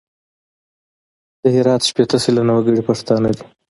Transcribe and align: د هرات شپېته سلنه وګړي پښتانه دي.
د 1.41 1.43
هرات 1.55 1.81
شپېته 1.89 2.17
سلنه 2.23 2.51
وګړي 2.55 2.81
پښتانه 2.89 3.29
دي. 3.37 3.45